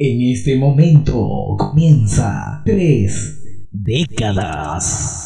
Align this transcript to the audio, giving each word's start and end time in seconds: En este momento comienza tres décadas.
En 0.00 0.22
este 0.22 0.54
momento 0.56 1.56
comienza 1.58 2.62
tres 2.64 3.36
décadas. 3.72 5.17